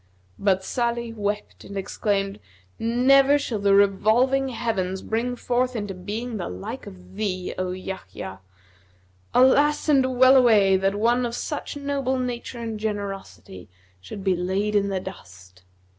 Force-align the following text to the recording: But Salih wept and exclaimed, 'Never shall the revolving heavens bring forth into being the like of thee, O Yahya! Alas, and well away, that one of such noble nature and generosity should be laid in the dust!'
But 0.39 0.63
Salih 0.63 1.13
wept 1.13 1.63
and 1.63 1.77
exclaimed, 1.77 2.39
'Never 2.79 3.37
shall 3.37 3.59
the 3.59 3.75
revolving 3.75 4.49
heavens 4.49 5.03
bring 5.03 5.35
forth 5.35 5.75
into 5.75 5.93
being 5.93 6.37
the 6.37 6.49
like 6.49 6.87
of 6.87 7.13
thee, 7.13 7.53
O 7.59 7.69
Yahya! 7.69 8.39
Alas, 9.35 9.87
and 9.89 10.17
well 10.17 10.35
away, 10.37 10.75
that 10.75 10.95
one 10.95 11.23
of 11.23 11.35
such 11.35 11.77
noble 11.77 12.17
nature 12.17 12.59
and 12.59 12.79
generosity 12.79 13.69
should 13.99 14.23
be 14.23 14.35
laid 14.35 14.73
in 14.75 14.89
the 14.89 14.99
dust!' 14.99 15.61